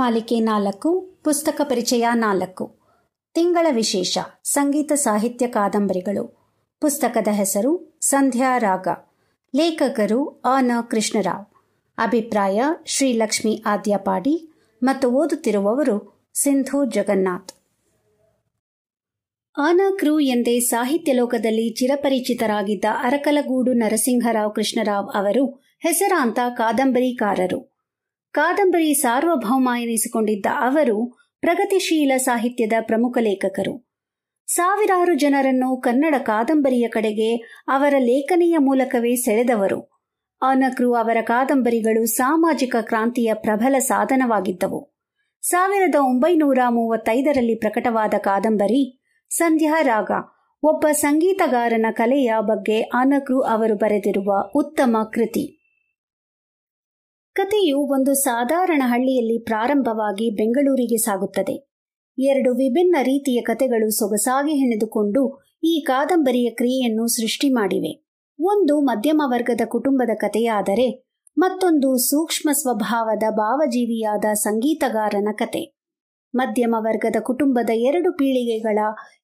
ಮಾಲಿಕೆ 0.00 0.40
ನಾಲ್ಕು, 0.40 1.20
ಪುಸ್ತಕ 1.24 1.60
ಪರಿಚಯ 1.64 2.06
ನಾಲ್ಕು. 2.14 2.78
ತಿಂಗಳ 3.34 3.66
ವಿಶೇಷ, 3.70 4.18
ಸಂಗೀತ 4.44 4.92
ಸಾಹಿತ್ಯ 4.92 5.46
ಕಾದಂಬರಿಗಳು. 5.46 6.54
ಪುಸ್ತಕದ 6.80 7.28
ಹೆಸರು 7.30 7.98
ಸಂಧ್ಯಾ 8.00 8.58
ರಾಗ. 8.58 8.88
ಲೇಖಕರು 9.56 10.26
ಅ 10.26 10.60
ನ 10.60 10.72
ಕೃಷ್ಣರಾವ್. 10.90 11.46
ಅಭಿಪ್ರಾಯ, 11.98 12.60
ಶ್ರೀಲಕ್ಷ್ಮಿ 12.86 13.62
ಆದ್ಯಪಾಡಿ 13.66 14.50
ಮತ್ತು 14.82 15.10
ಓದುತ್ತಿರುವವರು 15.10 16.30
ಸಿಂಧು 16.34 16.84
ಜಗನ್ನಾಥ್. 16.84 17.52
ಅನ 19.56 19.80
ಕ್ರೂ 19.98 20.20
ಎಂದೇ 20.20 20.60
ಸಾಹಿತ್ಯ 20.60 21.12
ಲೋಕದಲ್ಲಿ 21.12 21.70
ಚಿರಪರಿಚಿತರಾಗಿದ್ದ 21.70 22.84
ಅರಕಲಗೂಡು 23.02 23.72
ನರಸಿಂಹರಾವ್ 23.72 24.54
ಕೃಷ್ಣರಾವ್ 24.54 25.08
ಅವರು 25.14 25.46
ಹೆಸರಾಂತ 25.82 26.38
ಕಾದಂಬರಿಕಾರರು. 26.54 27.69
ಕಾದಂಬರಿ 28.32 28.94
ಸಾರ್ವಭೌಮ 28.94 29.68
ಎನಿಸಿಕೊಂಡಿದ್ದ 29.78 30.46
ಅವರು 30.60 31.18
ಪ್ರಗತಿಶೀಲ 31.40 32.12
ಸಾಹಿತ್ಯದ 32.16 32.72
ಪ್ರಮುಖ 32.80 33.18
ಲೇಖಕರು. 33.20 33.90
ಸಾವಿರಾರು 34.46 35.14
ಜನರನ್ನು 35.14 35.80
ಕನ್ನಡ 35.80 36.14
ಕಾದಂಬರಿಯ 36.18 36.88
ಕಡೆಗೆ 36.88 37.36
ಅವರ 37.68 37.94
ಲೇಖನೆಯ 37.98 38.58
ಮೂಲಕವೇ 38.58 39.14
ಸೆಳೆದವರು. 39.14 40.00
ಅನಕ್ರು 40.42 40.94
ಅವರ 40.94 41.16
ಕಾದಂಬರಿಗಳು 41.20 42.06
ಸಾಮಾಜಿಕ 42.06 42.76
ಕ್ರಾಂತಿಯ 42.80 43.34
ಪ್ರಬಲ 43.34 43.78
ಸಾಧನವಾಗಿದ್ದವು. 43.78 44.94
ಸಾವಿರದ 45.42 45.94
ಒಂಬೈನೂರ 45.94 46.58
ಮೂವತ್ತೈದರಲ್ಲಿ 46.68 47.54
ಪ್ರಕಟವಾದ 47.54 48.14
ಕಾದಂಬರಿ, 48.18 49.02
ಸಂಧ್ಯಾ 49.30 49.82
ರಾಗ, 49.82 50.10
ಒಬ್ಬ 50.62 50.86
ಸಂಗೀತಗಾರನ 50.92 51.86
ಕಲೆಯ 51.92 52.32
ಬಗ್ಗೆ 52.40 52.82
ಅನಕ್ರು 52.82 53.40
ಅವರು 53.40 53.74
ಬರೆದಿರುವ 53.74 54.50
ಉತ್ತಮ 54.54 54.96
ಕೃತಿ. 55.12 55.59
ಕಥೆಯು 57.40 57.78
ಒಂದು 57.78 58.14
ಸಾಧಾರಣ 58.14 58.82
ಹಳ್ಳಿಯಲ್ಲಿ 58.84 59.38
ಪ್ರಾರಂಭವಾಗಿ 59.38 60.30
ಬೆಂಗಳೂರಿಗೆ 60.30 60.96
ಸಾಗುತ್ತದೆ. 60.96 61.54
ಎರಡು 62.18 62.50
ವಿಭಿನ್ನ 62.54 62.96
ರೀತಿಯ 63.02 63.40
ಕಥೆಗಳು 63.40 63.98
ಸೊಗಸಾಗಿ 63.98 64.52
ಹೆಣೆದುಕೊಂಡು 64.52 65.44
ಈ 65.64 65.84
ಕಾದಂಬರಿಯ 65.86 66.50
ಕ್ರಿಯೆಯನ್ನು 66.50 67.06
ಸೃಷ್ಟಿ 67.06 67.50
ಮಾಡಿವೆ. 67.50 68.04
ಒಂದು 68.40 68.80
ಮಧ್ಯಮ 68.80 69.22
ವರ್ಗದ 69.26 69.60
ಕುಟುಂಬದ 69.68 70.10
ಕಥೆಯಾದರೆ 70.14 71.16
ಮತ್ತೊಂದು 71.38 71.96
ಸೂಕ್ಷ್ಮ 71.96 72.50
ಸ್ವಭಾವದ 72.52 73.22
ಭಾವಜೀವಿಯಾದ 73.30 74.24
ಸಂಗೀತಗಾರನ 74.32 75.28
ಕತೆ 75.32 75.76
ಮಧ್ಯಮ 76.34 76.74
ವರ್ಗದ 76.78 77.16
ಕುಟುಂಬದ 77.20 77.70
ಎರಡು 77.74 78.12
ಪೀಳಿಗೆಗಳ 78.12 78.78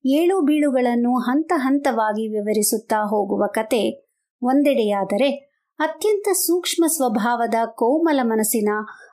ಏಳು 0.07 0.41
ಬೀಳುಗಳನ್ನು 0.41 1.19
ಹಂತ 1.19 1.53
ಹಂತವಾಗಿ 1.57 2.29
ವಿವರಿಸುತ್ತಾ 2.29 2.97
ಹೋಗುವ 2.97 3.47
ಕತೆ 3.47 4.13
ಒಂದೆಡೆಯಾದರೆ 4.43 5.46
ಅತ್ಯಂತ 5.79 6.29
ಸೂಕ್ಷ್ಮ 6.33 6.85
ಸ್ವಭಾವದ 6.87 7.55
ಕೋಮಲ 7.67 8.21
ಮನಸ್ಸಿನ 8.23 8.69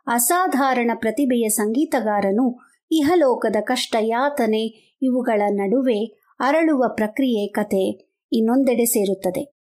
ಅಸಾಧಾರಣ 0.07 0.91
ಪ್ರತಿಭೆಯ 0.95 1.49
ಸಂಗೀತಗಾರನು 1.49 2.59
ಇಹಲೋಕದ 2.91 3.55
ಕಷ್ಟ 3.61 3.95
ಯಾತನೆ 3.99 4.95
ಇವುಗಳ 5.01 5.41
ನಡುವೆ 5.49 6.05
ಅರಳುವ 6.39 6.83
ಪ್ರಕ್ರಿಯೆ 6.95 7.47
ಕತೆ 7.47 8.15
ಇನ್ನೊಂದೆಡೆ 8.31 8.85
ಸೇರುತ್ತದೆ. 8.85 9.53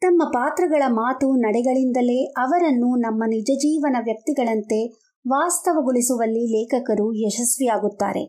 ತಮ್ಮ 0.00 0.22
ಪಾತ್ರಗಳ 0.24 0.82
ಮಾತು 0.88 1.36
ನಡೆಗಳಿಂದಲೇ 1.36 2.24
ಅವರನ್ನು 2.24 2.96
ನಮ್ಮ 2.96 3.24
ನಿಜ 3.26 3.50
ಜೀವನ 3.54 3.96
ವ್ಯಕ್ತಿಗಳಂತೆ 4.04 4.88
ವಾಸ್ತವಗೊಳಿಸುವಲ್ಲಿ 5.28 6.46
ಲೇಖಕರು 6.58 7.12
ಯಶಸ್ವಿಯಾಗುತ್ತಾರೆ. 7.12 8.26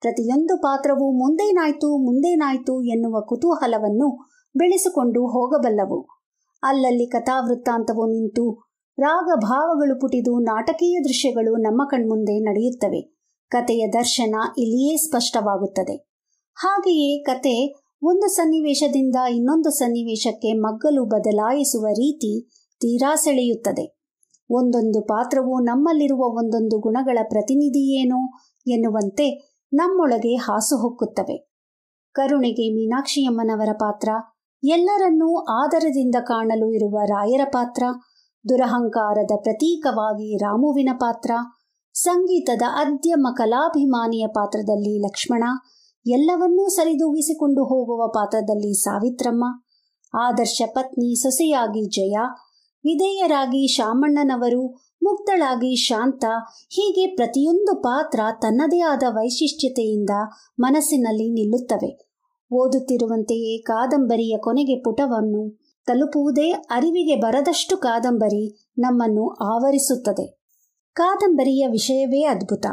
ಪ್ರತಿಯೊಂದು 0.00 0.56
ಪಾತ್ರವು 0.56 1.18
ಮುಂದೇನಾಯ್ತು 1.18 1.96
ಮುಂದೇನಾಯ್ತು 1.96 2.82
ಎನ್ನುವ 2.82 3.20
ಕುತೂಹಲವನ್ನು 3.20 4.32
ಬೆಳೆಸಿಕೊಂಡು 4.56 5.26
ಹೋಗಬಲ್ಲವು. 5.26 6.15
ಅಲ್ಲಲ್ಲಿ 6.62 7.06
ಕಥಾವೃತ್ತಾಂತವು 7.06 8.06
ನಿಂತು 8.06 8.66
ರಾಗ 8.98 9.38
ಭಾವಗಳು 9.38 10.00
ಪುಟಿದು 10.00 10.38
ನಾಟಕೀಯ 10.38 11.00
ದೃಶ್ಯಗಳು 11.04 11.56
ನಮ್ಮ 11.56 11.82
ಕಣ್ಮುಂದೆ 11.90 12.38
ನಡೆಯುತ್ತವೆ. 12.38 13.16
ಕತೆಯ 13.48 13.88
ದರ್ಶನ 13.92 14.34
ಇಲ್ಲಿಯೇ 14.58 14.96
ಸ್ಪಷ್ಟವಾಗುತ್ತದೆ. 14.96 16.08
ಹಾಗೆಯೇ 16.54 17.22
ಕತೆ 17.22 17.74
ಒಂದು 18.02 18.28
ಸನ್ನಿವೇಶದಿಂದ 18.28 19.16
ಇನ್ನೊಂದು 19.30 19.70
ಸನ್ನಿವೇಶಕ್ಕೆ 19.70 20.52
ಮಗ್ಗಲು 20.52 21.04
ಬದಲಾಯಿಸುವ 21.04 21.86
ರೀತಿ 21.86 22.48
ತೀರಾ 22.76 23.14
ಸೆಳೆಯುತ್ತದೆ. 23.14 23.96
ಒಂದೊಂದು 24.50 25.00
ಪಾತ್ರವು 25.00 25.64
ನಮ್ಮಲ್ಲಿರುವ 25.64 26.18
ಒಂದೊಂದು 26.18 26.78
ಗುಣಗಳ 26.78 27.18
ಪ್ರತಿನಿಧಿಯೇನೋ 27.28 28.38
ಎನ್ನುವಂತೆ 28.66 29.56
ನಮ್ಮೊಳಗೆ 29.72 30.34
ಹಾಸುಹೊಕ್ಕುತ್ತವೆ 30.34 31.50
ಕರುಣೆಗೆ 32.12 32.74
ಮೀನಾಕ್ಷಿಯಮ್ಮನವರ 32.74 33.68
ಪಾತ್ರ 33.72 34.08
ಎಲ್ಲರನ್ನೂ 34.62 35.44
ಆದರದಿಂದ 35.44 36.14
ಕಾಣಲು 36.20 36.72
ಇರುವ 36.72 36.98
ರಾಯರ 37.04 37.40
ಪಾತ್ರ, 37.44 37.82
ದುರಹಂಕಾರದ 38.48 39.30
ಪ್ರತೀಕವಾಗಿ 39.36 40.36
ರಾಮುವಿನ 40.36 40.88
ಪಾತ್ರ, 40.92 41.30
ಸಂಗೀತದ 41.94 42.62
ಅದ್ಯಮ 42.70 43.26
ಕಲಾಭಿಮಾನಿಯ 43.36 44.26
ಪಾತ್ರದಲ್ಲಿ 44.26 45.06
ಲಕ್ಷ್ಮಣ, 45.06 45.44
ಎಲ್ಲವನ್ನೂ 46.06 46.68
ಸರಿದೂಗಿಸಿಕೊಂಡು 46.68 47.64
ಹೋಗುವ 47.64 48.08
ಪಾತ್ರದಲ್ಲಿ 48.08 48.82
ಸಾವಿತ್ರಮ್ಮ, 48.82 49.44
ಆದರ್ಶ 50.14 50.62
ಪತ್ನಿ 50.66 51.22
ಸೊಸೆಯಾಗಿ 51.22 51.88
ಜಯ, 51.88 52.16
ವಿಧೇಯರಾಗಿ 52.84 53.66
ಶಾಮಣ್ಣನವರು 53.66 54.66
ಮುಗ್ಧಳಾಗಿ 55.02 55.76
ಶಾಂತ, 55.76 56.24
ಹೀಗೆ 56.68 57.16
ಪ್ರತಿಯೊಂದು 57.16 57.82
ಪಾತ್ರ 57.82 58.20
ತನ್ನದೇ 58.32 58.80
ಆದ 58.80 59.02
ವೈಶಿಷ್ಟ್ಯತೆಯಿಂದ 59.08 60.10
ಮನಸ್ಸಿನಲ್ಲಿ 60.60 61.32
ನಿಲ್ಲುತ್ತವೆ. 61.32 62.05
ಓದುತ್ತಿರುವಂತೆಯೇ 62.50 63.58
ಕಾದಂಬರಿಯ 63.58 64.38
ಕೊನೆಗೆ 64.38 64.82
ಪುಟವನ್ನು 64.82 65.58
ತಲುಪುವುದೇ 65.86 66.50
ಅರಿವಿಗೆ 66.50 67.20
ಬರದಷ್ಟು 67.20 67.76
ಕಾದಂಬರಿ 67.76 68.72
ನಮ್ಮನ್ನು 68.78 69.28
ಆವರಿಸುತ್ತದೆ. 69.28 70.38
ಕಾದಂಬರಿಯ 70.92 71.66
ವಿಷಯವೇ 71.70 72.24
ಅದ್ಭುತ. 72.24 72.66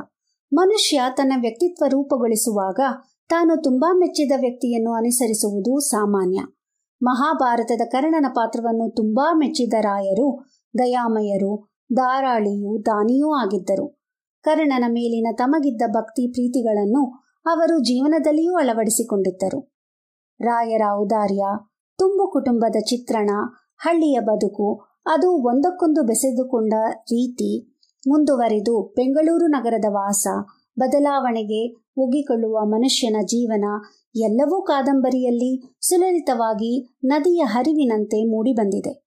ಮನುಷ್ಯ 0.54 1.02
ತನ್ನ 1.18 1.34
ವ್ಯಕ್ತಿತ್ವ 1.42 1.86
ರೂಪುಗೊಳಿಸುವಾಗ 1.90 2.80
ತಾನು 3.30 3.62
ತುಂಬಾ 3.64 3.94
ಮೆಚ್ಚಿದ 3.94 4.32
ವ್ಯಕ್ತಿಯನ್ನು 4.40 4.92
ಅನುಸರಿಸುವುದು 4.92 5.80
ಸಾಮಾನ್ಯ. 5.80 6.40
ಮಹಾಭಾರತದ 7.04 7.82
ಕರ್ಣನ 7.92 8.26
ಪಾತ್ರವನ್ನು 8.36 8.90
ತುಂಬಾ 8.96 9.34
ಮೆಚ್ಚಿದ 9.34 9.74
ರಾಯರು, 9.82 10.46
ದಯಾಮಯರು 10.78 11.74
ಧಾರಾಳಿಯೂ 11.94 12.82
ದಾನಿಯೂ 12.86 13.34
ಆಗಿದ್ದರು. 13.34 14.04
ಕರ್ಣನ 14.44 14.84
ಮೇಲಿನ 14.88 15.28
ತಮಗಿದ್ದ 15.38 15.82
ಭಕ್ತಿ 15.88 16.32
ಪ್ರೀತಿಗಳನ್ನು 16.32 17.24
ಅವರು 17.46 17.80
ಜೀವನದಲ್ಲಿಯೂ 17.80 18.56
ಅಳವಡಿಸಿಕೊಂಡಿದ್ದರು. 18.56 19.74
ರಾಯರ 20.42 20.82
ಔದಾರ್ಯ, 20.94 21.44
ತುಂಬು 21.98 22.32
ಕುಟುಂಬದ 22.32 22.76
ಚಿತ್ರಣ, 22.80 23.30
ಹಳ್ಳಿಯ 23.78 24.20
ಬದುಕು, 24.20 24.86
ಅದು 25.06 25.32
ಒಂದಕ್ಕೊಂದು 25.32 26.04
ಬೆಸೆದುಕೊಂಡ 26.04 26.74
ರೀತಿ, 26.90 27.72
ಮುಂದುವರಿದು 28.08 28.94
ಬೆಂಗಳೂರು 28.96 29.48
ನಗರದ 29.48 29.86
ವಾಸ, 29.90 30.28
ಬದಲಾವಣೆಗೆ 30.80 31.84
ಒಗ್ಗಿಕೊಳ್ಳುವ 31.98 32.60
ಮನುಷ್ಯನ 32.66 33.16
ಜೀವನ, 33.24 33.66
ಎಲ್ಲವೂ 34.16 34.62
ಕಾದಂಬರಿಯಲ್ಲಿ 34.62 35.78
ಸುಲಲಿತವಾಗಿ 35.82 36.98
ನದಿಯ 37.06 37.42
ಹರಿವಿನಂತೆ 37.42 38.24
ಮೂಡಿಬಂದಿದೆ. 38.24 39.04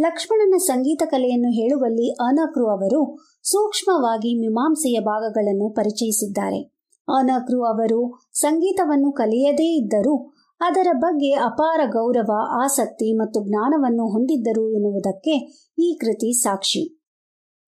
ಲಕ್ಷ್ಮಣನ 0.00 0.54
ಸಂಗೀತ 0.58 1.02
ಕಲೆಯನ್ನು 1.06 1.48
ಹೇಳುವಲ್ಲಿ 1.48 2.12
ಅನಕ್ರು 2.12 2.70
ಅವರು 2.70 3.18
ಸೂಕ್ಷ್ಮವಾಗಿ 3.42 4.40
ಮೀಮಾಂಸೆಯ 4.40 5.00
ಭಾಗಗಳನ್ನು 5.00 5.74
ಪರಿಚಯಿಸಿದ್ದಾರೆ. 5.74 6.79
ಅನಕ್ರು 7.10 7.64
ಅವರು 7.64 8.28
ಸಂಗೀತವನ್ನು 8.32 9.12
ಕಲಿಯದೇ 9.12 9.76
ಇದ್ದರೂ 9.76 10.32
ಅದರ 10.60 10.86
ಬಗ್ಗೆ 10.98 11.32
ಅಪಾರ 11.32 11.80
ಗೌರವ, 11.90 12.30
ಆಸಕ್ತಿ 12.62 13.18
ಮತ್ತು 13.18 13.48
ಜ್ಞಾನವನ್ನು 13.48 14.08
ಹೊಂದಿದ್ದರು 14.08 14.72
ಎನ್ನುವುದಕ್ಕೆ 14.72 15.30
ಈ 15.78 15.98
ಕೃತಿ 16.00 16.32
ಸಾಕ್ಷಿ. 16.32 17.02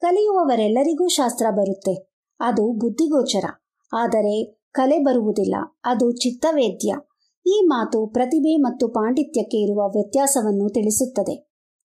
ಕಲಿಯುವವರೆಲ್ಲರಿಗೂ 0.00 1.08
ಶಾಸ್ತ್ರ 1.08 1.46
ಬರುತ್ತೆ. 1.50 2.12
ಅದು 2.40 2.72
ಬುದ್ಧಿಗೋಚರ. 2.72 3.44
ಆದರೆ 3.92 4.60
ಕಲೆ 4.72 4.98
ಬರುವುದಿಲ್ಲ. 4.98 5.54
ಅದು 5.84 6.12
ಚಿತ್ತವೇದ್ಯ. 6.12 6.94
ಈ 7.46 7.60
ಮಾತು 7.66 8.06
ಪ್ರತಿಭೆ 8.06 8.56
ಮತ್ತು 8.56 8.88
ಪಾಂಡಿತ್ಯಕ್ಕೆ 8.88 9.56
ಇರುವ 9.56 9.88
ವ್ಯತ್ಯಾಸವನ್ನು 9.88 10.68
ತಿಳಿಸುತ್ತದೆ. 10.68 11.52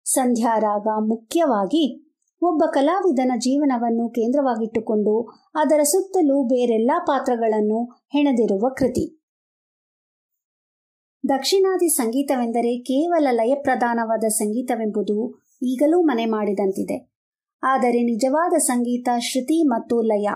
ಸಂಧ್ಯಾರಾಗ 0.04 0.86
ಮುಖ್ಯವಾಗಿ 1.06 2.03
ಒಬ್ಬ 2.46 2.62
ಕಲಾವಿದನ 2.72 3.32
ಜೀವನವನ್ನು 3.36 4.08
ಕೇಂದ್ರವಾಗಿಟ್ಟುಕೊಂಡು 4.08 5.20
ಅದರ 5.54 5.82
ಸುತ್ತಲೂ 5.82 6.42
ಬೇರೆಲ್ಲ 6.44 6.90
ಪಾತ್ರಗಳನ್ನು 7.06 7.84
ಹೆಣೆದಿರುವ 7.84 8.74
ಕೃತಿ. 8.78 9.04
ದಕ್ಷಿಣಾದಿ 11.28 11.88
ಸಂಗೀತವೆಂದರೆ 11.88 12.78
ಕೇವಲ 12.82 13.26
ಲಯಪ್ರಧಾನವಾದ 13.30 14.24
ಸಂಗೀತವೆಂಬುದು 14.28 15.16
ಈಗಲೂ 15.62 16.02
ಮನೆ 16.02 16.24
ಮಾಡಿದಂತಿದೆ. 16.24 16.96
ಆದರೆ 17.62 18.02
ನಿಜವಾದ 18.02 18.54
ಸಂಗೀತ, 18.58 19.08
ಶ್ರುತಿ 19.18 19.68
ಮತ್ತು 19.68 20.02
ಲಯ 20.02 20.28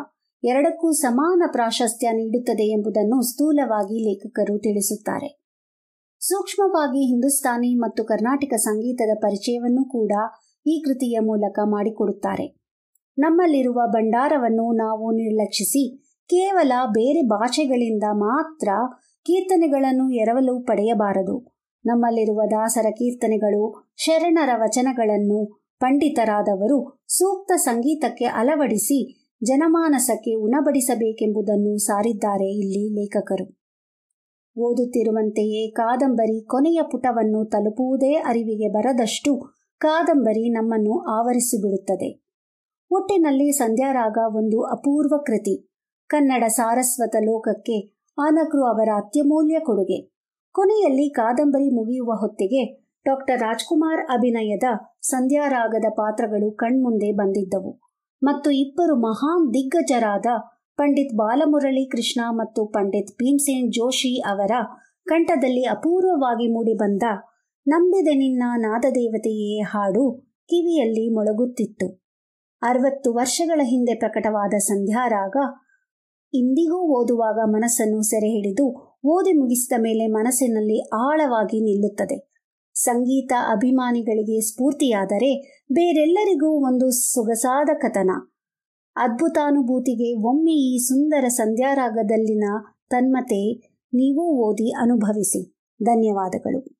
ಎರಡಕ್ಕೂ 0.45 0.93
ಸಮಾನ 0.93 1.43
ಪ್ರಾಶಸ್ತ್ಯ 1.53 2.09
ನೀಡುತ್ತದೆ 2.13 2.67
ಎಂಬುದನ್ನು 2.71 3.23
ಸ್ಥೂಲವಾಗಿ 3.23 3.99
ಲೇಖಕರು 4.09 4.59
ತಿಳಿಸುತ್ತಾರೆ. 4.59 5.29
ಸೂಕ್ಷ್ಮವಾಗಿ 6.21 6.99
ಹಿಂದೂಸ್ತಾನಿ 6.99 7.75
ಮತ್ತು 7.75 8.05
ಕರ್ನಾಟಕ 8.05 8.55
ಸಂಗೀತದ 8.57 9.19
ಪರಿಚಯವನ್ನು 9.23 9.85
ಕೂಡ 9.89 10.13
ಈ 10.69 10.83
ಕೃತಿಯ 10.87 11.19
ಮೂಲಕ 11.21 11.59
ಮಾಡಿಕೊಡುತ್ತಾರೆ. 11.65 12.47
ನಮ್ಮಲ್ಲಿರುವ 13.19 13.81
ಭಂಡಾರವನ್ನು 13.87 14.73
ನಾವು 14.77 15.07
ನಿರ್ಲಕ್ಷಿಸಿ, 15.11 15.83
ಕೇವಲ 16.31 16.73
ಬೇರೆ 16.91 17.23
ಭಾಷೆಗಳಿಂದ 17.23 18.05
ಮಾತ್ರ 18.13 18.69
ಕೀರ್ತನೆಗಳನ್ನು 19.27 20.11
ಎರವಲು 20.11 20.55
ಪಡೆಯಬಾರದು. 20.65 21.37
ನಮ್ಮಲ್ಲಿರುವ 21.85 22.41
ದಾಸರ 22.51 22.87
ಕೀರ್ತನೆಗಳು, 22.91 23.63
ಶರಣರ 23.97 24.51
ವಚನಗಳನ್ನು 24.57 25.41
ಪಂಡಿತರಾದವರು 25.81 26.79
ಸೂಕ್ತ 27.09 27.53
ಸಂಗೀತಕ್ಕೆ 27.57 28.25
ಅಳವಡಿಸಿ 28.25 28.99
ಜನಮಾನಸಕ್ಕೆ 29.45 30.33
ಉಣಬಡಿಸಬೇಕೆಂಬುದನ್ನು 30.35 31.79
ಸಾರಿದ್ದಾರೆ 31.79 32.49
ಇಲ್ಲಿ 32.59 32.85
ಲೇಖಕರು. 33.01 33.47
ಓದುತ್ತಿರುವಂತೆಯೇ 34.57 35.71
ಕಾದಂಬರಿ 35.71 36.47
ಕೊನೆಯ 36.47 36.81
ಪುಟವನ್ನು 36.91 37.45
ತಲುಪುವುದೇ 37.45 38.15
ಅರಿವಿಗೆ 38.15 38.69
ಬರದಷ್ಟು 38.73 39.58
ಕಾದಂಬರಿ 39.81 40.51
ನಮ್ಮನ್ನು 40.51 40.95
ಆವರಿಸಿಬಿಡುತ್ತದೆ. 41.19 42.25
ಒಟ್ಟಿನಲ್ಲಿ 42.91 43.53
ಸಂಧ್ಯಾರಾಗ 43.53 44.19
ಒಂದು 44.37 44.63
ಅಪೂರ್ವ 44.63 45.17
ಕೃತಿ. 45.27 45.69
ಕನ್ನಡ 46.07 46.45
ಸಾರಸ್ವತ 46.45 47.17
ಲೋಕಕ್ಕೆ 47.21 47.77
ಆನಕ್ರು 48.19 48.65
ಅವರ 48.65 48.89
ಅತ್ಯಮೂಲ್ಯ 48.97 49.59
ಕೊಡುಗೆ. 49.59 50.07
ಕೊನೆಯಲ್ಲಿ 50.55 51.11
ಕಾದಂಬರಿ 51.11 51.69
ಮುಗಿಯುವ 51.75 52.13
ಹೊತ್ತಿಗೆ 52.21 52.63
ಡಾಕ್ಟರ್ 53.05 53.41
ರಾಜ್ಕುಮಾರ್ 53.41 54.07
ಅಭಿನಯದ 54.07 54.63
ಸಂಧ್ಯಾರಾಗದ 55.03 55.85
ಪಾತ್ರಗಳು 55.91 56.51
ಕಣ್ಮುಂದೆ 56.57 57.13
ಬಂದಿದ್ದವು. 57.13 57.81
ಮತ್ತು 58.23 58.51
ಇಬ್ಬರು 58.51 58.97
ಮಹಾನ್ 58.97 59.55
ದಿಗ್ಗಜರಾದ 59.55 60.27
ಪಂಡಿತ್ 60.77 61.17
ಬಾಲಮುರಳಿ 61.17 61.89
ಕೃಷ್ಣ 61.89 62.21
ಮತ್ತು 62.31 62.67
ಪಂಡಿತ್ 62.67 63.13
ಭೀಮ್ಸೇನ್ 63.13 63.73
ಜೋಶಿ 63.73 64.21
ಅವರ 64.21 64.51
ಕಂಠದಲ್ಲಿ 65.07 65.63
ಅಪೂರ್ವವಾಗಿ 65.63 66.53
ಮೂಡಿಬಂದ 66.53 67.03
ನಂಬಿದೆ 67.69 68.15
ನಿನ್ನ 68.15 68.43
ನಾದದೇವತೆಯೇ 68.57 69.63
ಹಾಡು 69.63 70.21
ಕಿವಿಯಲ್ಲಿ 70.21 71.15
ಮೊಳಗುತ್ತಿತ್ತು. 71.15 72.03
ಅರವತ್ತು 72.63 73.15
ವರ್ಷಗಳ 73.15 73.61
ಹಿಂದೆ 73.65 73.95
ಪ್ರಕಟವಾದ 73.95 74.55
ಸಂಧ್ಯಾರಾಗ 74.59 75.37
ಇಂದಿಗೂ 76.35 77.03
ಓದುವಾಗ 77.03 77.39
ಮನಸ್ಸನ್ನು 77.45 78.03
ಸೆರೆ 78.03 78.27
ಹಿಡಿದು 78.27 78.99
ಓದಿ 79.05 79.33
ಮುಗಿಸಿದ 79.33 79.81
ಮೇಲೆ 79.81 80.07
ಮನಸ್ಸಿನಲ್ಲಿ 80.07 80.89
ಆಳವಾಗಿ 80.95 81.61
ನಿಲ್ಲುತ್ತದೆ. 81.61 82.33
ಸಂಗೀತ 82.75 83.33
ಅಭಿಮಾನಿಗಳಿಗೆ 83.51 84.41
ಸ್ಫೂರ್ತಿಯಾದರೆ 84.41 85.63
ಬೇರೆಲ್ಲರಿಗೂ 85.73 86.67
ಒಂದು 86.67 86.91
ಸೊಗಸಾದ 86.91 87.69
ಕಥನ. 87.75 88.11
ಅದ್ಭುತಾನುಭೂತಿಗೆ 88.97 90.27
ಒಮ್ಮೆ 90.27 90.53
ಈ 90.53 90.79
ಸುಂದರ 90.79 91.29
ಸಂಧ್ಯಾರಾಗದಲ್ಲಿನ 91.29 92.45
ತನ್ಮತೆ 92.91 93.55
ನೀವೂ 93.87 94.49
ಓದಿ 94.49 94.71
ಅನುಭವಿಸಿ. 94.71 95.57
ಧನ್ಯವಾದಗಳು. 95.83 96.78